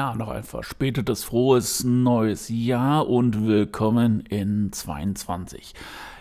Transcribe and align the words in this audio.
Ja, 0.00 0.14
noch 0.14 0.30
ein 0.30 0.44
verspätetes 0.44 1.24
frohes 1.24 1.84
neues 1.84 2.48
Jahr 2.48 3.06
und 3.06 3.46
willkommen 3.46 4.20
in 4.20 4.72
22. 4.72 5.74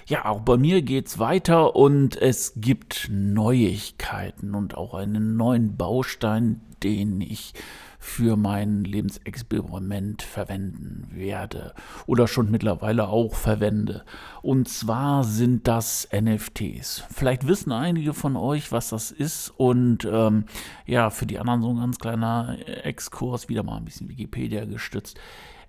Ja, 0.06 0.26
auch 0.26 0.42
bei 0.42 0.58
mir 0.58 0.82
geht's 0.82 1.18
weiter 1.18 1.78
und 1.78 2.18
es 2.22 2.56
gibt 2.58 3.08
Neuigkeiten 3.10 4.54
und 4.54 4.76
auch 4.76 4.96
einen 4.96 5.38
neuen 5.38 5.78
Baustein, 5.78 6.60
den 6.84 7.22
ich 7.22 7.54
für 8.02 8.38
mein 8.38 8.86
Lebensexperiment 8.86 10.22
verwenden 10.22 11.10
werde 11.12 11.74
oder 12.08 12.28
schon 12.28 12.50
mittlerweile 12.50 13.10
auch 13.10 13.36
verwende. 13.36 14.06
Und 14.42 14.70
zwar 14.70 15.26
sind 15.26 15.68
das 15.68 16.08
NFTs. 16.14 17.04
Vielleicht 17.12 17.46
wissen 17.46 17.74
einige 17.74 18.14
von 18.14 18.38
euch, 18.38 18.72
was 18.72 18.90
das 18.90 19.12
ist 19.12 19.50
und 19.50 20.08
ähm, 20.10 20.46
ja, 20.86 21.10
für 21.10 21.26
die 21.26 21.40
anderen 21.40 21.62
so 21.62 21.70
ein 21.72 21.80
ganz 21.80 22.00
kleiner 22.00 22.58
Exkurs, 22.86 23.50
wieder 23.50 23.64
mal 23.64 23.78
ein 23.78 23.86
bisschen 23.86 24.08
Wikipedia 24.08 24.64
gestützt. 24.64 25.20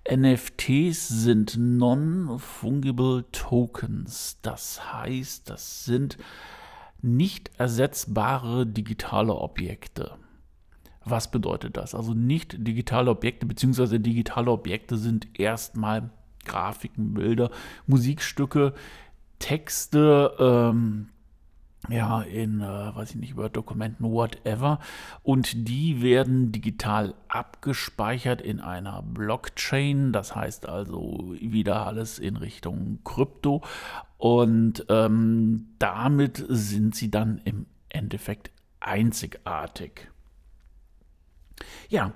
NFTs 0.09 1.09
sind 1.09 1.57
Non-Fungible 1.57 3.25
Tokens. 3.31 4.39
Das 4.41 4.93
heißt, 4.93 5.49
das 5.49 5.85
sind 5.85 6.17
nicht 7.01 7.51
ersetzbare 7.57 8.65
digitale 8.65 9.35
Objekte. 9.35 10.17
Was 11.03 11.31
bedeutet 11.31 11.77
das? 11.77 11.95
Also 11.95 12.13
nicht 12.13 12.55
digitale 12.59 13.09
Objekte, 13.09 13.45
beziehungsweise 13.45 13.99
digitale 13.99 14.51
Objekte 14.51 14.97
sind 14.97 15.39
erstmal 15.39 16.11
Grafiken, 16.45 17.13
Bilder, 17.13 17.49
Musikstücke, 17.87 18.73
Texte, 19.39 20.35
ähm, 20.39 21.07
ja, 21.89 22.21
in, 22.21 22.61
äh, 22.61 22.95
weiß 22.95 23.11
ich 23.11 23.15
nicht, 23.15 23.31
über 23.31 23.49
Dokumenten, 23.49 24.11
whatever. 24.11 24.79
Und 25.23 25.67
die 25.67 26.03
werden 26.03 26.51
digital 26.51 27.15
abgespeichert 27.27 28.39
in 28.41 28.59
einer 28.59 29.01
Blockchain. 29.01 30.13
Das 30.13 30.35
heißt 30.35 30.69
also 30.69 31.33
wieder 31.39 31.87
alles 31.87 32.19
in 32.19 32.37
Richtung 32.37 32.99
Krypto. 33.03 33.63
Und 34.17 34.85
ähm, 34.89 35.69
damit 35.79 36.45
sind 36.47 36.95
sie 36.95 37.09
dann 37.09 37.41
im 37.45 37.65
Endeffekt 37.89 38.51
einzigartig. 38.79 40.10
Ja, 41.89 42.13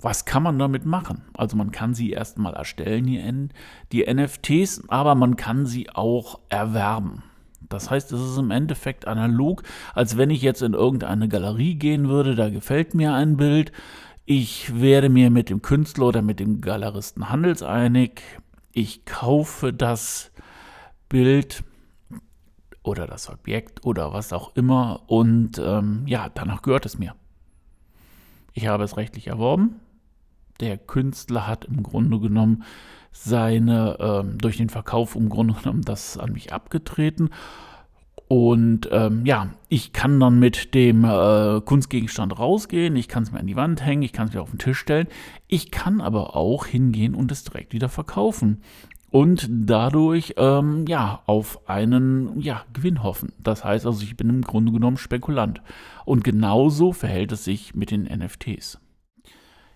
was 0.00 0.24
kann 0.24 0.42
man 0.42 0.58
damit 0.58 0.86
machen? 0.86 1.22
Also 1.34 1.56
man 1.56 1.70
kann 1.70 1.94
sie 1.94 2.10
erstmal 2.10 2.54
erstellen, 2.54 3.52
die, 3.92 4.02
NFTs, 4.12 4.84
aber 4.88 5.14
man 5.14 5.36
kann 5.36 5.66
sie 5.66 5.90
auch 5.90 6.40
erwerben. 6.48 7.22
Das 7.68 7.90
heißt, 7.90 8.10
es 8.12 8.20
ist 8.20 8.38
im 8.38 8.50
Endeffekt 8.50 9.06
analog, 9.06 9.62
als 9.94 10.16
wenn 10.16 10.30
ich 10.30 10.42
jetzt 10.42 10.62
in 10.62 10.72
irgendeine 10.72 11.28
Galerie 11.28 11.74
gehen 11.74 12.08
würde, 12.08 12.34
da 12.34 12.48
gefällt 12.48 12.94
mir 12.94 13.14
ein 13.14 13.36
Bild, 13.36 13.72
ich 14.24 14.80
werde 14.80 15.08
mir 15.08 15.30
mit 15.30 15.50
dem 15.50 15.62
Künstler 15.62 16.06
oder 16.06 16.22
mit 16.22 16.40
dem 16.40 16.60
Galeristen 16.60 17.28
handelseinig, 17.28 18.22
ich 18.72 19.04
kaufe 19.04 19.72
das 19.72 20.30
Bild 21.08 21.62
oder 22.82 23.06
das 23.06 23.28
Objekt 23.28 23.84
oder 23.84 24.12
was 24.12 24.32
auch 24.32 24.56
immer 24.56 25.02
und 25.06 25.58
ähm, 25.58 26.04
ja, 26.06 26.28
danach 26.32 26.62
gehört 26.62 26.86
es 26.86 26.98
mir. 26.98 27.14
Ich 28.52 28.66
habe 28.66 28.84
es 28.84 28.96
rechtlich 28.96 29.28
erworben. 29.28 29.76
Der 30.60 30.76
Künstler 30.76 31.46
hat 31.46 31.64
im 31.64 31.82
Grunde 31.82 32.20
genommen 32.20 32.64
seine, 33.12 33.96
ähm, 33.98 34.38
durch 34.38 34.56
den 34.56 34.68
Verkauf 34.68 35.16
im 35.16 35.28
Grunde 35.28 35.54
genommen 35.54 35.82
das 35.82 36.18
an 36.18 36.32
mich 36.32 36.52
abgetreten. 36.52 37.30
Und 38.28 38.88
ähm, 38.92 39.26
ja, 39.26 39.48
ich 39.68 39.92
kann 39.92 40.20
dann 40.20 40.38
mit 40.38 40.74
dem 40.74 41.04
äh, 41.04 41.60
Kunstgegenstand 41.62 42.38
rausgehen, 42.38 42.94
ich 42.94 43.08
kann 43.08 43.24
es 43.24 43.32
mir 43.32 43.40
an 43.40 43.48
die 43.48 43.56
Wand 43.56 43.84
hängen, 43.84 44.02
ich 44.02 44.12
kann 44.12 44.28
es 44.28 44.34
mir 44.34 44.42
auf 44.42 44.50
den 44.50 44.60
Tisch 44.60 44.78
stellen. 44.78 45.08
Ich 45.48 45.72
kann 45.72 46.00
aber 46.00 46.36
auch 46.36 46.66
hingehen 46.66 47.16
und 47.16 47.32
es 47.32 47.42
direkt 47.42 47.72
wieder 47.72 47.88
verkaufen 47.88 48.62
und 49.10 49.48
dadurch 49.50 50.34
ähm, 50.36 50.84
ja 50.86 51.22
auf 51.26 51.68
einen 51.68 52.40
ja, 52.40 52.62
Gewinn 52.72 53.02
hoffen. 53.02 53.32
Das 53.42 53.64
heißt 53.64 53.86
also, 53.86 54.02
ich 54.02 54.16
bin 54.16 54.28
im 54.28 54.42
Grunde 54.42 54.72
genommen 54.72 54.96
Spekulant. 54.96 55.62
Und 56.04 56.24
genauso 56.24 56.92
verhält 56.92 57.32
es 57.32 57.44
sich 57.44 57.74
mit 57.74 57.90
den 57.90 58.04
NFTs. 58.04 58.78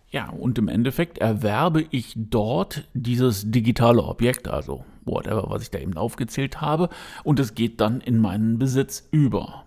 Ja, 0.09 0.31
und 0.31 0.59
im 0.59 0.69
Endeffekt 0.69 1.19
erwerbe 1.19 1.85
ich 1.91 2.15
dort 2.17 2.89
dieses 2.95 3.51
digitale 3.51 4.05
Objekt, 4.05 4.47
also 4.47 4.85
whatever, 5.05 5.47
was 5.49 5.63
ich 5.63 5.71
da 5.71 5.79
eben 5.79 5.97
aufgezählt 5.97 6.61
habe, 6.61 6.89
und 7.25 7.41
es 7.41 7.57
geht 7.57 7.81
dann 7.81 8.01
in 8.01 8.19
meinen 8.19 8.59
Besitz 8.59 9.09
über. 9.11 9.65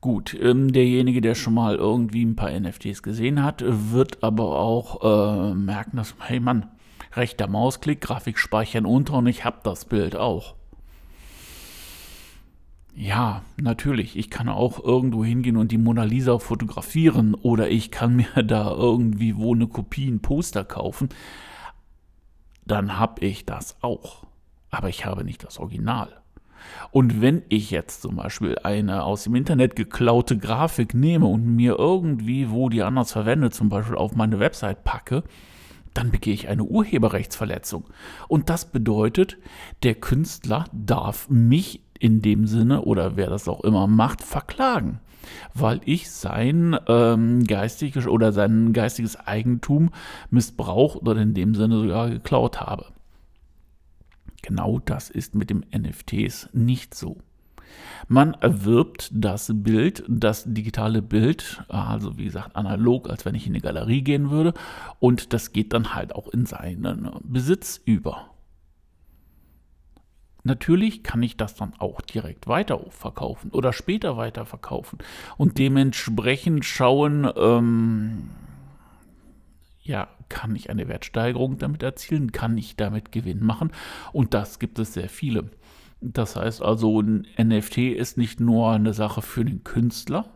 Gut, 0.00 0.34
ähm, 0.40 0.72
derjenige, 0.72 1.20
der 1.20 1.34
schon 1.34 1.54
mal 1.54 1.76
irgendwie 1.76 2.24
ein 2.24 2.36
paar 2.36 2.58
NFTs 2.58 3.02
gesehen 3.02 3.42
hat, 3.42 3.62
wird 3.66 4.22
aber 4.22 4.58
auch 4.58 5.50
äh, 5.50 5.54
merken, 5.54 5.98
dass, 5.98 6.14
hey 6.20 6.40
Mann, 6.40 6.66
rechter 7.16 7.46
Mausklick, 7.46 8.00
Grafik 8.00 8.38
speichern 8.38 8.86
unter 8.86 9.14
und 9.14 9.26
ich 9.26 9.44
habe 9.44 9.58
das 9.62 9.84
Bild 9.84 10.16
auch. 10.16 10.54
Ja, 12.96 13.42
natürlich. 13.56 14.16
Ich 14.16 14.30
kann 14.30 14.48
auch 14.48 14.82
irgendwo 14.82 15.24
hingehen 15.24 15.56
und 15.56 15.72
die 15.72 15.78
Mona 15.78 16.04
Lisa 16.04 16.38
fotografieren 16.38 17.34
oder 17.34 17.68
ich 17.68 17.90
kann 17.90 18.14
mir 18.14 18.42
da 18.44 18.70
irgendwie 18.70 19.36
wo 19.36 19.54
eine 19.54 19.66
Kopie, 19.66 20.08
ein 20.08 20.20
Poster 20.20 20.64
kaufen. 20.64 21.08
Dann 22.64 22.98
habe 22.98 23.24
ich 23.24 23.44
das 23.44 23.76
auch. 23.82 24.24
Aber 24.70 24.88
ich 24.88 25.04
habe 25.04 25.24
nicht 25.24 25.44
das 25.44 25.58
Original. 25.58 26.08
Und 26.90 27.20
wenn 27.20 27.42
ich 27.48 27.70
jetzt 27.70 28.02
zum 28.02 28.16
Beispiel 28.16 28.58
eine 28.62 29.04
aus 29.04 29.24
dem 29.24 29.34
Internet 29.34 29.76
geklaute 29.76 30.38
Grafik 30.38 30.94
nehme 30.94 31.26
und 31.26 31.44
mir 31.44 31.78
irgendwie, 31.78 32.50
wo 32.50 32.68
die 32.68 32.82
anders 32.82 33.12
verwendet, 33.12 33.54
zum 33.54 33.68
Beispiel 33.68 33.96
auf 33.96 34.14
meine 34.14 34.38
Website 34.38 34.84
packe, 34.84 35.24
dann 35.94 36.10
begehe 36.10 36.34
ich 36.34 36.48
eine 36.48 36.64
Urheberrechtsverletzung. 36.64 37.84
Und 38.28 38.50
das 38.50 38.66
bedeutet, 38.66 39.38
der 39.82 39.94
Künstler 39.94 40.64
darf 40.72 41.30
mich 41.30 41.82
in 41.98 42.20
dem 42.20 42.46
Sinne 42.46 42.82
oder 42.82 43.16
wer 43.16 43.30
das 43.30 43.48
auch 43.48 43.62
immer 43.62 43.86
macht, 43.86 44.22
verklagen, 44.22 45.00
weil 45.54 45.80
ich 45.84 46.10
sein 46.10 46.76
ähm, 46.88 47.44
geistiges 47.44 48.06
oder 48.06 48.32
sein 48.32 48.72
geistiges 48.72 49.16
Eigentum 49.16 49.90
missbraucht 50.30 51.00
oder 51.00 51.20
in 51.22 51.34
dem 51.34 51.54
Sinne 51.54 51.80
sogar 51.80 52.10
geklaut 52.10 52.60
habe. 52.60 52.86
Genau 54.42 54.80
das 54.84 55.08
ist 55.08 55.34
mit 55.34 55.48
dem 55.48 55.64
NFTs 55.74 56.50
nicht 56.52 56.94
so. 56.94 57.16
Man 58.08 58.34
erwirbt 58.34 59.10
das 59.12 59.50
Bild, 59.54 60.04
das 60.08 60.44
digitale 60.46 61.02
Bild, 61.02 61.62
also 61.68 62.18
wie 62.18 62.24
gesagt 62.24 62.56
analog, 62.56 63.08
als 63.08 63.24
wenn 63.24 63.34
ich 63.34 63.46
in 63.46 63.52
eine 63.52 63.60
Galerie 63.60 64.02
gehen 64.02 64.30
würde, 64.30 64.54
und 65.00 65.32
das 65.32 65.52
geht 65.52 65.72
dann 65.72 65.94
halt 65.94 66.14
auch 66.14 66.28
in 66.28 66.46
seinen 66.46 67.10
Besitz 67.22 67.80
über. 67.84 68.30
Natürlich 70.46 71.02
kann 71.02 71.22
ich 71.22 71.38
das 71.38 71.54
dann 71.54 71.72
auch 71.78 72.02
direkt 72.02 72.46
weiterverkaufen 72.46 73.50
oder 73.50 73.72
später 73.72 74.18
weiterverkaufen 74.18 74.98
und 75.38 75.56
dementsprechend 75.56 76.66
schauen, 76.66 77.26
ähm, 77.34 78.28
ja, 79.80 80.08
kann 80.28 80.54
ich 80.54 80.68
eine 80.68 80.88
Wertsteigerung 80.88 81.56
damit 81.58 81.82
erzielen, 81.82 82.32
kann 82.32 82.58
ich 82.58 82.76
damit 82.76 83.10
Gewinn 83.10 83.42
machen 83.42 83.72
und 84.12 84.34
das 84.34 84.58
gibt 84.58 84.78
es 84.78 84.92
sehr 84.92 85.08
viele. 85.08 85.50
Das 86.12 86.36
heißt 86.36 86.62
also, 86.62 87.00
ein 87.00 87.26
NFT 87.38 87.78
ist 87.78 88.18
nicht 88.18 88.38
nur 88.38 88.72
eine 88.72 88.92
Sache 88.92 89.22
für 89.22 89.44
den 89.44 89.64
Künstler, 89.64 90.26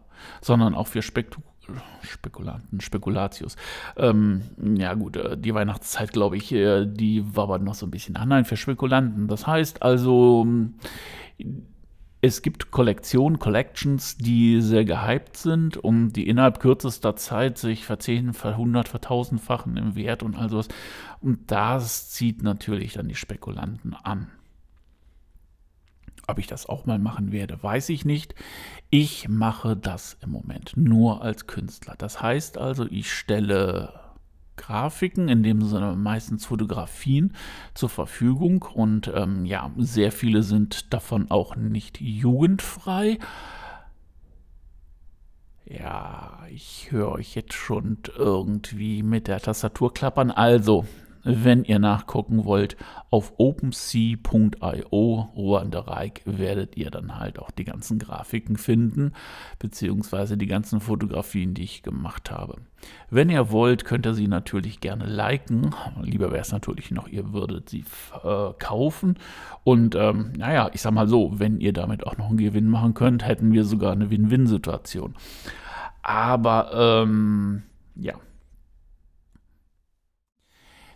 sondern 0.40 0.74
auch 0.74 0.86
für 0.86 1.02
Spektu 1.02 1.42
Spekulanten, 2.00 2.80
Spekulatius. 2.80 3.56
Ähm, 3.98 4.40
ja 4.78 4.94
gut, 4.94 5.16
äh, 5.16 5.36
die 5.36 5.52
Weihnachtszeit, 5.52 6.14
glaube 6.14 6.38
ich, 6.38 6.50
äh, 6.52 6.86
die 6.86 7.36
war 7.36 7.44
aber 7.44 7.58
noch 7.58 7.74
so 7.74 7.84
ein 7.84 7.90
bisschen 7.90 8.16
an. 8.16 8.30
Nein, 8.30 8.46
für 8.46 8.56
Spekulanten. 8.56 9.28
Das 9.28 9.46
heißt 9.46 9.82
also, 9.82 10.46
es 12.22 12.40
gibt 12.40 12.70
Kollektionen, 12.70 13.38
Collections, 13.38 14.16
die 14.16 14.62
sehr 14.62 14.86
gehypt 14.86 15.36
sind 15.36 15.76
und 15.76 16.12
die 16.12 16.26
innerhalb 16.26 16.58
kürzester 16.58 17.16
Zeit 17.16 17.58
sich 17.58 17.84
verzehn, 17.84 18.32
verhundert, 18.32 18.88
vertausendfachen 18.88 19.76
im 19.76 19.94
Wert 19.94 20.22
und 20.22 20.36
all 20.36 20.48
sowas. 20.48 20.68
Und 21.20 21.50
das 21.50 22.08
zieht 22.08 22.42
natürlich 22.42 22.94
dann 22.94 23.08
die 23.08 23.14
Spekulanten 23.14 23.92
an. 23.92 24.30
Ob 26.28 26.38
ich 26.38 26.46
das 26.46 26.66
auch 26.66 26.84
mal 26.84 26.98
machen 26.98 27.32
werde, 27.32 27.60
weiß 27.62 27.88
ich 27.88 28.04
nicht. 28.04 28.34
Ich 28.90 29.30
mache 29.30 29.74
das 29.76 30.18
im 30.20 30.30
Moment 30.30 30.76
nur 30.76 31.22
als 31.22 31.46
Künstler. 31.46 31.94
Das 31.96 32.20
heißt 32.20 32.58
also, 32.58 32.84
ich 32.84 33.10
stelle 33.10 33.98
Grafiken, 34.56 35.30
in 35.30 35.42
dem 35.42 35.62
Sinne 35.62 35.96
meistens 35.96 36.44
Fotografien 36.44 37.32
zur 37.72 37.88
Verfügung 37.88 38.66
und 38.74 39.10
ähm, 39.14 39.46
ja, 39.46 39.70
sehr 39.78 40.12
viele 40.12 40.42
sind 40.42 40.92
davon 40.92 41.30
auch 41.30 41.56
nicht 41.56 41.98
jugendfrei. 41.98 43.18
Ja, 45.64 46.40
ich 46.50 46.88
höre 46.90 47.12
euch 47.12 47.34
jetzt 47.36 47.54
schon 47.54 47.98
irgendwie 48.18 49.02
mit 49.02 49.28
der 49.28 49.40
Tastatur 49.40 49.94
klappern. 49.94 50.30
Also, 50.30 50.84
wenn 51.28 51.64
ihr 51.64 51.78
nachgucken 51.78 52.46
wollt, 52.46 52.76
auf 53.10 53.34
opensea.io, 53.36 55.28
Ruandereik, 55.36 56.22
werdet 56.24 56.76
ihr 56.76 56.90
dann 56.90 57.18
halt 57.18 57.38
auch 57.38 57.50
die 57.50 57.64
ganzen 57.64 57.98
Grafiken 57.98 58.56
finden, 58.56 59.12
beziehungsweise 59.58 60.38
die 60.38 60.46
ganzen 60.46 60.80
Fotografien, 60.80 61.52
die 61.52 61.64
ich 61.64 61.82
gemacht 61.82 62.30
habe. 62.30 62.56
Wenn 63.10 63.28
ihr 63.28 63.50
wollt, 63.50 63.84
könnt 63.84 64.06
ihr 64.06 64.14
sie 64.14 64.28
natürlich 64.28 64.80
gerne 64.80 65.04
liken. 65.04 65.74
Lieber 66.00 66.30
wäre 66.30 66.40
es 66.40 66.52
natürlich 66.52 66.90
noch, 66.90 67.08
ihr 67.08 67.32
würdet 67.34 67.68
sie 67.68 67.84
kaufen. 68.58 69.18
Und 69.64 69.94
ähm, 69.96 70.32
naja, 70.36 70.70
ich 70.72 70.80
sag 70.80 70.92
mal 70.92 71.08
so, 71.08 71.38
wenn 71.38 71.60
ihr 71.60 71.74
damit 71.74 72.06
auch 72.06 72.16
noch 72.16 72.28
einen 72.28 72.38
Gewinn 72.38 72.70
machen 72.70 72.94
könnt, 72.94 73.26
hätten 73.26 73.52
wir 73.52 73.64
sogar 73.64 73.92
eine 73.92 74.10
Win-Win-Situation. 74.10 75.14
Aber 76.02 77.02
ähm, 77.04 77.64
ja, 77.96 78.14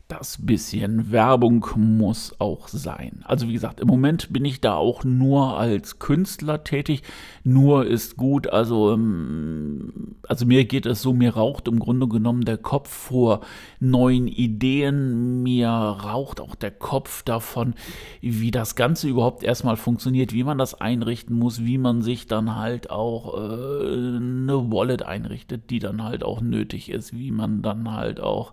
das 0.08 0.44
bisschen 0.44 1.10
Werbung 1.10 1.66
muss 1.76 2.38
auch 2.38 2.68
sein. 2.68 3.22
Also 3.24 3.48
wie 3.48 3.54
gesagt, 3.54 3.80
im 3.80 3.88
Moment 3.88 4.32
bin 4.32 4.44
ich 4.44 4.60
da 4.60 4.74
auch 4.74 5.04
nur 5.04 5.56
als 5.58 5.98
Künstler 6.00 6.64
tätig. 6.64 7.02
Nur 7.44 7.86
ist 7.86 8.16
gut, 8.16 8.46
also, 8.46 8.92
ähm, 8.92 10.16
also 10.28 10.44
mir 10.44 10.66
geht 10.66 10.84
es 10.84 11.00
so, 11.00 11.14
mir 11.14 11.34
raucht 11.34 11.66
im 11.66 11.78
Grunde 11.78 12.08
genommen 12.08 12.44
der 12.44 12.58
Kopf 12.58 12.90
vor 12.90 13.40
neuen 13.80 14.28
Ideen. 14.28 15.42
Mir 15.42 15.70
raucht 15.70 16.40
auch 16.40 16.56
der 16.56 16.72
Kopf 16.72 17.22
davon, 17.22 17.74
wie 18.20 18.50
das 18.50 18.76
Ganze 18.76 19.08
überhaupt 19.08 19.42
erstmal 19.42 19.76
funktioniert, 19.76 20.34
wie 20.34 20.44
man 20.44 20.58
das 20.58 20.78
einrichten 20.78 21.38
muss, 21.38 21.64
wie 21.64 21.78
man 21.78 22.02
sich 22.02 22.26
dann 22.26 22.56
halt 22.56 22.90
auch 22.90 23.34
äh, 23.34 24.16
eine 24.16 24.70
Wallet 24.70 25.02
einrichtet, 25.04 25.70
die 25.70 25.78
dann 25.78 26.04
halt 26.04 26.22
auch 26.22 26.42
nötig 26.42 26.90
ist, 26.90 27.16
wie 27.16 27.30
man 27.30 27.62
dann 27.62 27.92
halt 27.92 28.20
auch 28.20 28.52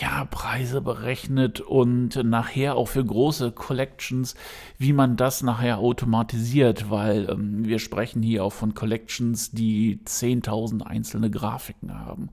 ja, 0.00 0.24
Preise 0.24 0.80
berechnet 0.80 1.60
und 1.60 2.16
nachher 2.24 2.76
auch 2.76 2.88
für 2.88 3.04
große 3.04 3.52
Collections, 3.52 4.34
wie 4.78 4.92
man 4.92 5.16
das 5.16 5.42
nachher 5.42 5.78
automatisiert, 5.78 6.90
weil 6.90 7.28
ähm, 7.30 7.64
wir 7.64 7.78
sprechen 7.78 8.22
hier 8.22 8.44
auch 8.44 8.52
von 8.52 8.74
Collections, 8.74 9.52
die 9.52 10.00
10.000 10.04 10.82
einzelne 10.82 11.30
Grafiken 11.30 11.94
haben. 11.94 12.30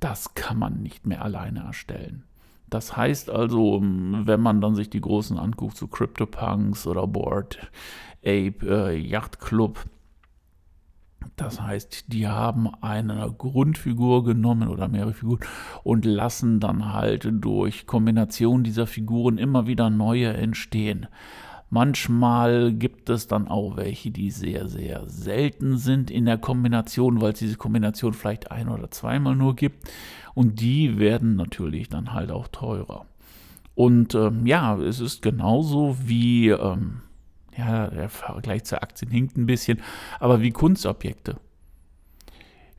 Das 0.00 0.34
kann 0.34 0.58
man 0.58 0.82
nicht 0.82 1.06
mehr 1.06 1.22
alleine 1.22 1.60
erstellen. 1.60 2.24
Das 2.70 2.96
heißt 2.96 3.30
also, 3.30 3.76
ähm, 3.76 4.22
wenn 4.24 4.40
man 4.40 4.60
dann 4.60 4.74
sich 4.74 4.88
die 4.88 5.00
großen 5.00 5.38
anguckt, 5.38 5.76
so 5.76 5.86
CryptoPunks 5.86 6.86
oder 6.86 7.06
Board 7.06 7.58
Ape, 8.22 8.56
äh, 8.62 8.96
Yacht 8.96 9.38
Club, 9.38 9.84
das 11.36 11.60
heißt, 11.60 12.12
die 12.12 12.28
haben 12.28 12.68
eine 12.80 13.32
Grundfigur 13.36 14.24
genommen 14.24 14.68
oder 14.68 14.88
mehrere 14.88 15.14
Figuren 15.14 15.40
und 15.82 16.04
lassen 16.04 16.60
dann 16.60 16.92
halt 16.92 17.28
durch 17.30 17.86
Kombination 17.86 18.62
dieser 18.62 18.86
Figuren 18.86 19.38
immer 19.38 19.66
wieder 19.66 19.90
neue 19.90 20.32
entstehen. 20.32 21.08
Manchmal 21.70 22.72
gibt 22.72 23.10
es 23.10 23.26
dann 23.26 23.48
auch 23.48 23.76
welche, 23.76 24.12
die 24.12 24.30
sehr, 24.30 24.68
sehr 24.68 25.08
selten 25.08 25.76
sind 25.76 26.08
in 26.08 26.24
der 26.24 26.38
Kombination, 26.38 27.20
weil 27.20 27.32
es 27.32 27.40
diese 27.40 27.56
Kombination 27.56 28.12
vielleicht 28.12 28.52
ein- 28.52 28.68
oder 28.68 28.92
zweimal 28.92 29.34
nur 29.34 29.56
gibt. 29.56 29.90
Und 30.34 30.60
die 30.60 30.98
werden 30.98 31.34
natürlich 31.34 31.88
dann 31.88 32.12
halt 32.12 32.30
auch 32.30 32.46
teurer. 32.46 33.06
Und 33.74 34.14
ähm, 34.14 34.46
ja, 34.46 34.78
es 34.78 35.00
ist 35.00 35.20
genauso 35.20 35.96
wie 36.04 36.50
ähm, 36.50 37.00
ja, 37.56 37.88
der 37.88 38.08
Vergleich 38.08 38.64
zu 38.64 38.80
Aktien 38.80 39.10
hinkt 39.10 39.36
ein 39.36 39.46
bisschen, 39.46 39.80
aber 40.20 40.40
wie 40.40 40.50
Kunstobjekte. 40.50 41.36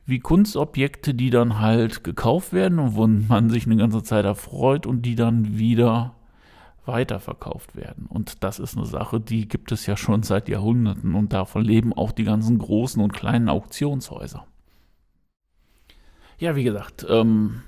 Wie 0.04 0.20
Kunstobjekte, 0.20 1.14
die 1.14 1.30
dann 1.30 1.58
halt 1.58 2.04
gekauft 2.04 2.52
werden 2.52 2.78
und 2.78 2.94
wo 2.94 3.06
man 3.06 3.50
sich 3.50 3.66
eine 3.66 3.76
ganze 3.76 4.02
Zeit 4.02 4.24
erfreut 4.24 4.86
und 4.86 5.02
die 5.02 5.16
dann 5.16 5.58
wieder 5.58 6.14
weiterverkauft 6.84 7.74
werden. 7.74 8.06
Und 8.06 8.44
das 8.44 8.58
ist 8.58 8.76
eine 8.76 8.86
Sache, 8.86 9.20
die 9.20 9.48
gibt 9.48 9.72
es 9.72 9.86
ja 9.86 9.96
schon 9.96 10.22
seit 10.22 10.48
Jahrhunderten 10.48 11.14
und 11.14 11.32
davon 11.32 11.64
leben 11.64 11.92
auch 11.92 12.12
die 12.12 12.24
ganzen 12.24 12.58
großen 12.58 13.02
und 13.02 13.12
kleinen 13.12 13.48
Auktionshäuser. 13.48 14.46
Ja, 16.38 16.54
wie 16.54 16.64
gesagt, 16.64 17.04
ähm, 17.08 17.62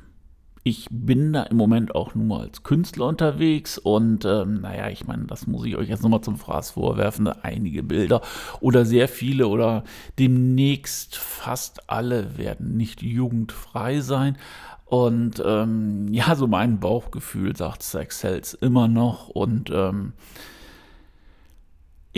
ich 0.69 0.87
bin 0.91 1.32
da 1.32 1.44
im 1.44 1.56
Moment 1.56 1.94
auch 1.94 2.15
nur 2.15 2.41
als 2.41 2.62
Künstler 2.62 3.06
unterwegs 3.06 3.79
und 3.79 4.25
ähm, 4.25 4.61
naja, 4.61 4.88
ich 4.91 5.06
meine, 5.06 5.25
das 5.25 5.47
muss 5.47 5.65
ich 5.65 5.76
euch 5.76 5.88
jetzt 5.88 6.03
nochmal 6.03 6.20
zum 6.20 6.37
Fraß 6.37 6.73
vorwerfen. 6.73 7.26
Einige 7.26 7.82
Bilder 7.82 8.20
oder 8.61 8.85
sehr 8.85 9.09
viele 9.09 9.49
oder 9.49 9.85
demnächst 10.19 11.17
fast 11.17 11.88
alle 11.91 12.37
werden 12.37 12.76
nicht 12.76 13.03
jugendfrei 13.03 14.00
sein. 14.00 14.37
Und 14.85 15.43
ähm, 15.44 16.12
ja, 16.12 16.35
so 16.35 16.47
mein 16.47 16.81
Bauchgefühl 16.81 17.56
sagt 17.56 17.82
Sex 17.82 18.21
Cells 18.21 18.55
immer 18.55 18.88
noch 18.88 19.29
und 19.29 19.71
ähm, 19.71 20.12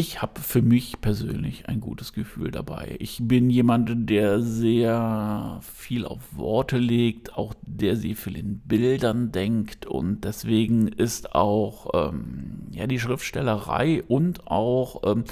ich 0.01 0.23
habe 0.23 0.41
für 0.41 0.63
mich 0.63 1.03
persönlich 1.03 1.69
ein 1.69 1.79
gutes 1.79 2.15
Gefühl 2.15 2.51
dabei. 2.51 2.97
Ich 3.01 3.19
bin 3.21 3.51
jemand, 3.51 4.09
der 4.09 4.41
sehr 4.41 5.61
viel 5.63 6.07
auf 6.07 6.21
Worte 6.35 6.79
legt, 6.79 7.37
auch 7.37 7.53
der 7.67 7.97
sehr 7.97 8.17
viel 8.17 8.39
in 8.39 8.61
Bildern 8.61 9.31
denkt 9.31 9.85
und 9.85 10.25
deswegen 10.25 10.89
ist 10.89 11.35
auch 11.35 11.91
ähm, 11.93 12.63
ja, 12.71 12.87
die 12.87 12.99
Schriftstellerei 12.99 14.03
und 14.03 14.47
auch 14.47 15.03
ähm, 15.05 15.25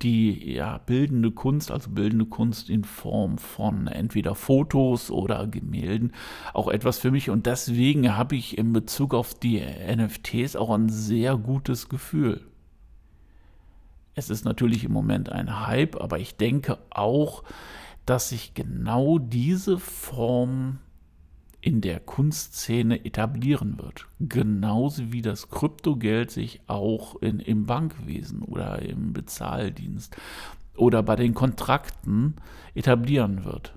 die 0.00 0.54
ja, 0.54 0.78
bildende 0.78 1.30
Kunst, 1.30 1.70
also 1.70 1.90
bildende 1.90 2.24
Kunst 2.24 2.70
in 2.70 2.84
Form 2.84 3.36
von 3.36 3.86
entweder 3.86 4.34
Fotos 4.34 5.10
oder 5.10 5.46
Gemälden, 5.46 6.12
auch 6.54 6.68
etwas 6.68 6.98
für 6.98 7.10
mich. 7.10 7.28
Und 7.28 7.44
deswegen 7.44 8.16
habe 8.16 8.36
ich 8.36 8.56
in 8.56 8.72
Bezug 8.72 9.12
auf 9.12 9.34
die 9.34 9.60
NFTs 9.60 10.56
auch 10.56 10.70
ein 10.70 10.88
sehr 10.88 11.36
gutes 11.36 11.90
Gefühl. 11.90 12.40
Es 14.18 14.30
ist 14.30 14.46
natürlich 14.46 14.82
im 14.82 14.92
Moment 14.92 15.30
ein 15.30 15.66
Hype, 15.66 16.00
aber 16.00 16.18
ich 16.18 16.36
denke 16.36 16.78
auch, 16.88 17.44
dass 18.06 18.30
sich 18.30 18.54
genau 18.54 19.18
diese 19.18 19.78
Form 19.78 20.78
in 21.60 21.82
der 21.82 22.00
Kunstszene 22.00 23.04
etablieren 23.04 23.78
wird. 23.78 24.06
Genauso 24.18 25.12
wie 25.12 25.20
das 25.20 25.50
Kryptogeld 25.50 26.30
sich 26.30 26.62
auch 26.66 27.16
in, 27.20 27.40
im 27.40 27.66
Bankwesen 27.66 28.40
oder 28.40 28.80
im 28.80 29.12
Bezahldienst 29.12 30.16
oder 30.76 31.02
bei 31.02 31.16
den 31.16 31.34
Kontrakten 31.34 32.36
etablieren 32.74 33.44
wird. 33.44 33.74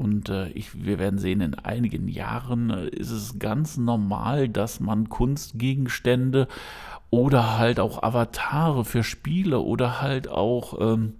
Und 0.00 0.30
äh, 0.30 0.48
ich, 0.52 0.82
wir 0.82 0.98
werden 0.98 1.18
sehen, 1.18 1.42
in 1.42 1.54
einigen 1.54 2.08
Jahren 2.08 2.70
äh, 2.70 2.88
ist 2.88 3.10
es 3.10 3.38
ganz 3.38 3.76
normal, 3.76 4.48
dass 4.48 4.80
man 4.80 5.10
Kunstgegenstände 5.10 6.48
oder 7.10 7.58
halt 7.58 7.78
auch 7.78 8.02
Avatare 8.02 8.86
für 8.86 9.04
Spiele 9.04 9.60
oder 9.60 10.00
halt 10.00 10.26
auch, 10.26 10.80
ähm, 10.80 11.16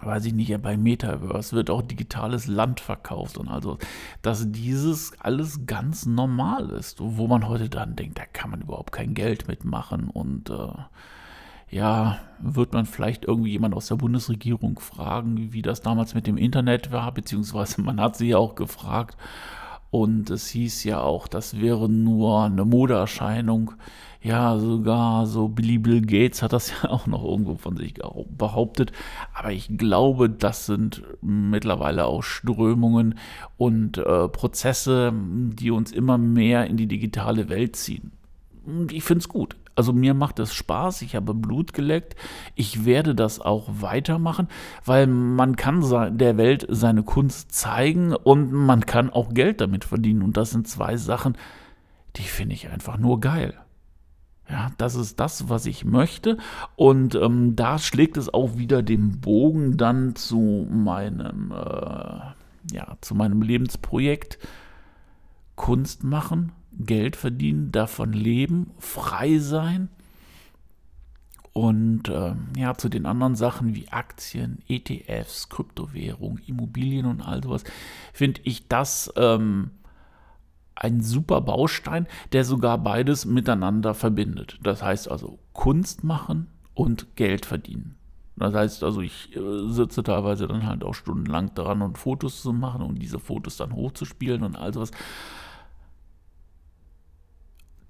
weiß 0.00 0.26
ich 0.26 0.32
nicht, 0.32 0.50
ja, 0.50 0.58
bei 0.58 0.76
Metaverse 0.76 1.56
wird 1.56 1.70
auch 1.70 1.82
digitales 1.82 2.46
Land 2.46 2.78
verkauft 2.78 3.36
und 3.36 3.48
also, 3.48 3.78
dass 4.22 4.52
dieses 4.52 5.18
alles 5.18 5.66
ganz 5.66 6.06
normal 6.06 6.70
ist, 6.70 6.98
wo 7.00 7.26
man 7.26 7.48
heute 7.48 7.68
dann 7.68 7.96
denkt, 7.96 8.16
da 8.16 8.26
kann 8.32 8.50
man 8.50 8.62
überhaupt 8.62 8.92
kein 8.92 9.14
Geld 9.14 9.48
mitmachen 9.48 10.08
und 10.08 10.50
äh, 10.50 10.68
ja, 11.72 12.20
wird 12.38 12.72
man 12.72 12.86
vielleicht 12.86 13.24
irgendwie 13.24 13.50
jemand 13.50 13.74
aus 13.74 13.86
der 13.86 13.96
Bundesregierung 13.96 14.78
fragen, 14.78 15.52
wie 15.52 15.62
das 15.62 15.80
damals 15.80 16.14
mit 16.14 16.26
dem 16.26 16.36
Internet 16.36 16.92
war, 16.92 17.12
beziehungsweise 17.12 17.80
man 17.80 18.00
hat 18.00 18.16
sie 18.16 18.28
ja 18.28 18.38
auch 18.38 18.54
gefragt 18.54 19.16
und 19.92 20.30
es 20.30 20.48
hieß 20.48 20.84
ja 20.84 21.02
auch, 21.02 21.28
das 21.28 21.60
wäre 21.60 21.86
nur 21.86 22.44
eine 22.44 22.64
Modeerscheinung. 22.64 23.72
Ja, 24.22 24.58
sogar 24.58 25.26
so 25.26 25.48
Billy 25.48 25.76
Bill 25.78 26.00
Gates 26.00 26.42
hat 26.42 26.54
das 26.54 26.70
ja 26.82 26.88
auch 26.88 27.06
noch 27.06 27.22
irgendwo 27.22 27.56
von 27.56 27.76
sich 27.76 27.94
behauptet. 28.30 28.92
Aber 29.34 29.52
ich 29.52 29.76
glaube, 29.76 30.30
das 30.30 30.64
sind 30.64 31.02
mittlerweile 31.20 32.06
auch 32.06 32.22
Strömungen 32.22 33.18
und 33.58 33.98
äh, 33.98 34.28
Prozesse, 34.28 35.12
die 35.14 35.70
uns 35.70 35.92
immer 35.92 36.16
mehr 36.16 36.66
in 36.68 36.78
die 36.78 36.86
digitale 36.86 37.50
Welt 37.50 37.76
ziehen. 37.76 38.12
Ich 38.90 39.04
finde 39.04 39.20
es 39.20 39.28
gut. 39.28 39.56
Also 39.74 39.92
mir 39.92 40.14
macht 40.14 40.38
es 40.38 40.52
Spaß, 40.54 41.02
ich 41.02 41.16
habe 41.16 41.34
Blut 41.34 41.72
geleckt, 41.72 42.16
ich 42.54 42.84
werde 42.84 43.14
das 43.14 43.40
auch 43.40 43.68
weitermachen, 43.80 44.48
weil 44.84 45.06
man 45.06 45.56
kann 45.56 45.82
der 46.18 46.36
Welt 46.36 46.66
seine 46.68 47.02
Kunst 47.02 47.52
zeigen 47.52 48.14
und 48.14 48.52
man 48.52 48.84
kann 48.84 49.10
auch 49.10 49.32
Geld 49.32 49.60
damit 49.60 49.84
verdienen. 49.84 50.22
Und 50.22 50.36
das 50.36 50.50
sind 50.50 50.68
zwei 50.68 50.96
Sachen, 50.96 51.36
die 52.16 52.22
finde 52.22 52.54
ich 52.54 52.68
einfach 52.68 52.98
nur 52.98 53.20
geil. 53.20 53.54
Ja, 54.48 54.70
das 54.76 54.96
ist 54.96 55.18
das, 55.18 55.48
was 55.48 55.64
ich 55.66 55.84
möchte. 55.84 56.36
Und 56.76 57.14
ähm, 57.14 57.56
da 57.56 57.78
schlägt 57.78 58.16
es 58.16 58.32
auch 58.32 58.58
wieder 58.58 58.82
den 58.82 59.20
Bogen 59.20 59.78
dann 59.78 60.14
zu 60.14 60.66
meinem, 60.70 61.52
äh, 61.52 62.74
ja, 62.74 62.96
zu 63.00 63.14
meinem 63.14 63.40
Lebensprojekt 63.40 64.38
Kunst 65.54 66.04
machen, 66.04 66.52
Geld 66.78 67.16
verdienen, 67.16 67.72
davon 67.72 68.12
leben, 68.12 68.70
frei 68.78 69.38
sein. 69.38 69.88
Und 71.52 72.08
äh, 72.08 72.34
ja, 72.56 72.74
zu 72.74 72.88
den 72.88 73.04
anderen 73.04 73.36
Sachen 73.36 73.74
wie 73.74 73.88
Aktien, 73.88 74.60
ETFs, 74.68 75.50
Kryptowährung, 75.50 76.38
Immobilien 76.46 77.04
und 77.04 77.20
all 77.20 77.42
sowas, 77.42 77.64
finde 78.14 78.40
ich 78.44 78.68
das 78.68 79.12
ähm, 79.16 79.72
ein 80.74 81.02
super 81.02 81.42
Baustein, 81.42 82.06
der 82.32 82.44
sogar 82.44 82.78
beides 82.78 83.26
miteinander 83.26 83.92
verbindet. 83.92 84.58
Das 84.62 84.82
heißt 84.82 85.10
also 85.10 85.38
Kunst 85.52 86.04
machen 86.04 86.48
und 86.74 87.16
Geld 87.16 87.44
verdienen. 87.44 87.96
Das 88.36 88.54
heißt 88.54 88.82
also, 88.82 89.02
ich 89.02 89.36
äh, 89.36 89.68
sitze 89.68 90.02
teilweise 90.02 90.48
dann 90.48 90.66
halt 90.66 90.84
auch 90.84 90.94
stundenlang 90.94 91.54
daran 91.54 91.82
und 91.82 91.98
Fotos 91.98 92.42
zu 92.42 92.52
machen 92.52 92.82
und 92.82 92.96
diese 92.96 93.18
Fotos 93.18 93.58
dann 93.58 93.74
hochzuspielen 93.74 94.42
und 94.42 94.56
all 94.56 94.72
sowas 94.72 94.90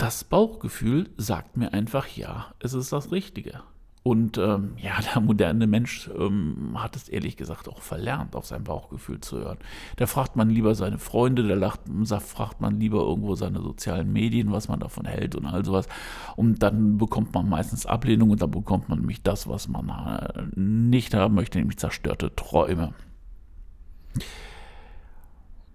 das 0.02 0.24
Bauchgefühl 0.24 1.10
sagt 1.16 1.56
mir 1.56 1.72
einfach, 1.72 2.08
ja, 2.08 2.46
es 2.58 2.74
ist 2.74 2.92
das 2.92 3.12
Richtige. 3.12 3.62
Und 4.02 4.36
ähm, 4.36 4.72
ja, 4.78 4.94
der 5.00 5.22
moderne 5.22 5.68
Mensch 5.68 6.10
ähm, 6.18 6.72
hat 6.74 6.96
es 6.96 7.08
ehrlich 7.08 7.36
gesagt 7.36 7.68
auch 7.68 7.82
verlernt, 7.82 8.34
auf 8.34 8.44
sein 8.44 8.64
Bauchgefühl 8.64 9.20
zu 9.20 9.38
hören. 9.38 9.58
Da 9.94 10.08
fragt 10.08 10.34
man 10.34 10.50
lieber 10.50 10.74
seine 10.74 10.98
Freunde, 10.98 11.46
da 11.46 11.54
lacht, 11.54 11.82
fragt 12.18 12.60
man 12.60 12.80
lieber 12.80 12.98
irgendwo 12.98 13.36
seine 13.36 13.60
sozialen 13.60 14.12
Medien, 14.12 14.50
was 14.50 14.66
man 14.66 14.80
davon 14.80 15.06
hält 15.06 15.36
und 15.36 15.46
all 15.46 15.64
sowas. 15.64 15.86
Und 16.34 16.64
dann 16.64 16.98
bekommt 16.98 17.32
man 17.32 17.48
meistens 17.48 17.86
Ablehnung 17.86 18.30
und 18.30 18.42
dann 18.42 18.50
bekommt 18.50 18.88
man 18.88 18.98
nämlich 18.98 19.22
das, 19.22 19.46
was 19.46 19.68
man 19.68 19.88
äh, 19.88 20.42
nicht 20.58 21.14
haben 21.14 21.36
möchte, 21.36 21.58
nämlich 21.58 21.78
zerstörte 21.78 22.34
Träume. 22.34 22.92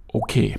Okay. 0.10 0.57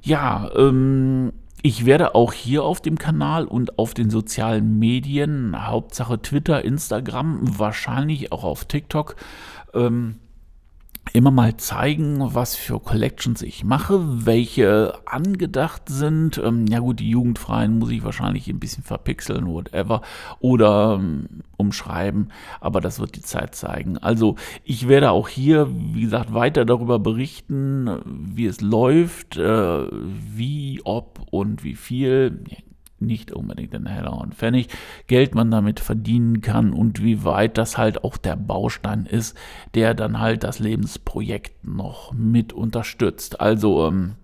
Ja, 0.00 0.50
ähm, 0.56 1.34
ich 1.62 1.84
werde 1.84 2.14
auch 2.14 2.32
hier 2.32 2.64
auf 2.64 2.80
dem 2.80 2.98
Kanal 2.98 3.46
und 3.46 3.78
auf 3.78 3.94
den 3.94 4.10
sozialen 4.10 4.78
Medien, 4.78 5.66
Hauptsache 5.66 6.22
Twitter, 6.22 6.64
Instagram, 6.64 7.58
wahrscheinlich 7.58 8.32
auch 8.32 8.44
auf 8.44 8.64
TikTok, 8.64 9.16
ähm, 9.74 10.16
immer 11.12 11.30
mal 11.30 11.56
zeigen, 11.56 12.18
was 12.34 12.54
für 12.54 12.80
Collections 12.80 13.42
ich 13.42 13.64
mache, 13.64 14.26
welche 14.26 14.94
angedacht 15.06 15.82
sind. 15.88 16.38
Ähm, 16.38 16.66
ja 16.66 16.80
gut, 16.80 17.00
die 17.00 17.10
Jugendfreien 17.10 17.78
muss 17.78 17.90
ich 17.90 18.04
wahrscheinlich 18.04 18.48
ein 18.48 18.60
bisschen 18.60 18.82
verpixeln, 18.82 19.46
whatever, 19.46 20.02
oder 20.40 20.98
ähm, 20.98 21.42
umschreiben, 21.56 22.32
aber 22.60 22.80
das 22.80 23.00
wird 23.00 23.16
die 23.16 23.22
Zeit 23.22 23.54
zeigen. 23.54 23.98
Also 23.98 24.36
ich 24.64 24.88
werde 24.88 25.10
auch 25.10 25.28
hier, 25.28 25.68
wie 25.70 26.02
gesagt, 26.02 26.34
weiter 26.34 26.64
darüber 26.64 26.98
berichten, 26.98 28.00
wie 28.04 28.46
es 28.46 28.60
läuft, 28.60 29.36
äh, 29.36 29.86
wie, 29.90 30.80
ob 30.84 31.20
und 31.30 31.64
wie 31.64 31.74
viel 31.74 32.44
nicht 33.00 33.32
unbedingt 33.32 33.74
in 33.74 33.86
Heller 33.86 34.18
und 34.18 34.34
Pfennig, 34.34 34.68
Geld 35.06 35.34
man 35.34 35.50
damit 35.50 35.80
verdienen 35.80 36.40
kann 36.40 36.72
und 36.72 37.02
wie 37.02 37.24
weit 37.24 37.58
das 37.58 37.78
halt 37.78 38.04
auch 38.04 38.16
der 38.16 38.36
Baustein 38.36 39.06
ist, 39.06 39.36
der 39.74 39.94
dann 39.94 40.20
halt 40.20 40.44
das 40.44 40.58
Lebensprojekt 40.58 41.66
noch 41.66 42.12
mit 42.12 42.52
unterstützt. 42.52 43.40
Also 43.40 43.86
ähm, 43.86 44.14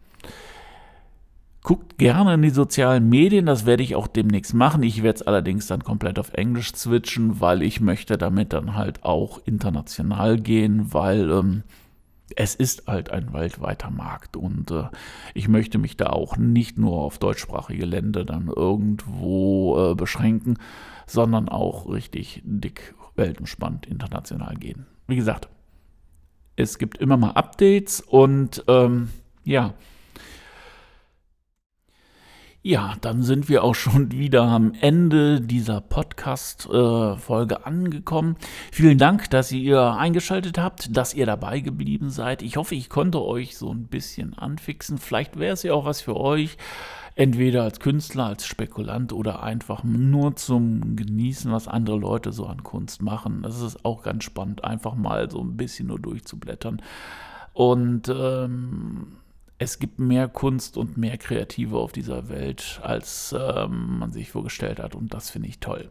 guckt 1.64 1.98
gerne 1.98 2.34
in 2.34 2.42
die 2.42 2.50
sozialen 2.50 3.08
Medien, 3.08 3.46
das 3.46 3.66
werde 3.66 3.82
ich 3.82 3.96
auch 3.96 4.06
demnächst 4.06 4.54
machen. 4.54 4.82
Ich 4.82 5.02
werde 5.02 5.16
es 5.16 5.26
allerdings 5.26 5.66
dann 5.66 5.82
komplett 5.82 6.18
auf 6.18 6.34
Englisch 6.34 6.74
switchen, 6.74 7.40
weil 7.40 7.62
ich 7.62 7.80
möchte 7.80 8.18
damit 8.18 8.52
dann 8.52 8.76
halt 8.76 9.02
auch 9.02 9.40
international 9.46 10.38
gehen, 10.38 10.92
weil 10.92 11.30
ähm, 11.30 11.62
es 12.36 12.54
ist 12.54 12.86
halt 12.86 13.10
ein 13.10 13.32
weltweiter 13.32 13.90
Markt 13.90 14.36
und 14.36 14.70
äh, 14.70 14.84
ich 15.34 15.48
möchte 15.48 15.78
mich 15.78 15.96
da 15.96 16.06
auch 16.06 16.36
nicht 16.36 16.78
nur 16.78 17.00
auf 17.00 17.18
deutschsprachige 17.18 17.84
Länder 17.84 18.24
dann 18.24 18.48
irgendwo 18.48 19.92
äh, 19.92 19.94
beschränken, 19.94 20.58
sondern 21.06 21.48
auch 21.48 21.88
richtig 21.88 22.42
dick 22.44 22.94
weltumspannt 23.14 23.86
international 23.86 24.56
gehen. 24.56 24.86
Wie 25.06 25.16
gesagt, 25.16 25.48
es 26.56 26.78
gibt 26.78 26.98
immer 26.98 27.16
mal 27.16 27.32
Updates 27.32 28.00
und 28.00 28.64
ähm, 28.68 29.10
ja, 29.44 29.74
ja, 32.66 32.94
dann 33.02 33.22
sind 33.22 33.50
wir 33.50 33.62
auch 33.62 33.74
schon 33.74 34.10
wieder 34.18 34.42
am 34.44 34.72
Ende 34.80 35.42
dieser 35.42 35.82
Podcast-Folge 35.82 37.54
äh, 37.56 37.62
angekommen. 37.62 38.36
Vielen 38.72 38.96
Dank, 38.96 39.28
dass 39.28 39.52
ihr 39.52 39.92
eingeschaltet 39.92 40.56
habt, 40.56 40.96
dass 40.96 41.12
ihr 41.12 41.26
dabei 41.26 41.60
geblieben 41.60 42.08
seid. 42.08 42.40
Ich 42.40 42.56
hoffe, 42.56 42.74
ich 42.74 42.88
konnte 42.88 43.20
euch 43.22 43.58
so 43.58 43.70
ein 43.70 43.86
bisschen 43.88 44.32
anfixen. 44.32 44.96
Vielleicht 44.96 45.38
wäre 45.38 45.52
es 45.52 45.62
ja 45.62 45.74
auch 45.74 45.84
was 45.84 46.00
für 46.00 46.16
euch. 46.16 46.56
Entweder 47.16 47.64
als 47.64 47.80
Künstler, 47.80 48.24
als 48.24 48.46
Spekulant 48.46 49.12
oder 49.12 49.42
einfach 49.42 49.84
nur 49.84 50.34
zum 50.34 50.96
Genießen, 50.96 51.52
was 51.52 51.68
andere 51.68 51.98
Leute 51.98 52.32
so 52.32 52.46
an 52.46 52.62
Kunst 52.62 53.02
machen. 53.02 53.42
Das 53.42 53.60
ist 53.60 53.84
auch 53.84 54.02
ganz 54.02 54.24
spannend, 54.24 54.64
einfach 54.64 54.94
mal 54.94 55.30
so 55.30 55.40
ein 55.40 55.58
bisschen 55.58 55.88
nur 55.88 56.00
durchzublättern. 56.00 56.80
Und 57.52 58.08
ähm, 58.08 59.18
es 59.58 59.78
gibt 59.78 59.98
mehr 59.98 60.28
Kunst 60.28 60.76
und 60.76 60.96
mehr 60.96 61.16
Kreative 61.16 61.78
auf 61.78 61.92
dieser 61.92 62.28
Welt, 62.28 62.80
als 62.82 63.34
ähm, 63.38 63.98
man 64.00 64.12
sich 64.12 64.30
vorgestellt 64.30 64.80
hat. 64.80 64.94
Und 64.94 65.14
das 65.14 65.30
finde 65.30 65.48
ich 65.48 65.60
toll. 65.60 65.90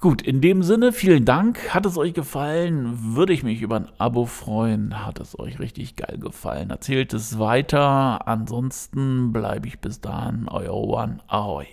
Gut, 0.00 0.22
in 0.22 0.40
dem 0.40 0.62
Sinne, 0.62 0.92
vielen 0.92 1.24
Dank. 1.24 1.74
Hat 1.74 1.86
es 1.86 1.98
euch 1.98 2.14
gefallen? 2.14 3.16
Würde 3.16 3.32
ich 3.32 3.42
mich 3.42 3.62
über 3.62 3.76
ein 3.76 3.90
Abo 3.98 4.26
freuen. 4.26 5.04
Hat 5.04 5.18
es 5.18 5.38
euch 5.38 5.58
richtig 5.58 5.96
geil 5.96 6.18
gefallen? 6.18 6.70
Erzählt 6.70 7.12
es 7.14 7.38
weiter. 7.38 8.28
Ansonsten 8.28 9.32
bleibe 9.32 9.66
ich 9.66 9.80
bis 9.80 10.00
dahin 10.00 10.48
euer 10.48 10.74
One. 10.74 11.18
Ahoi. 11.26 11.66